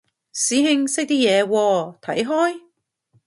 [0.33, 2.61] 師兄識啲嘢喎，睇開？